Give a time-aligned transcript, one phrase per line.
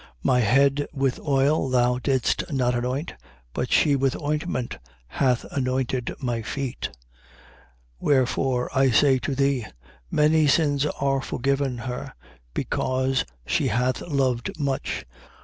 [0.23, 3.13] My head with oil thou didst not anoint.
[3.53, 6.89] But she with ointment hath anointed my feet.
[6.91, 6.95] 7:47.
[7.99, 9.67] Wherefore, I say to thee:
[10.09, 12.15] Many sins are forgiven her,
[12.55, 15.05] because she hath loved much.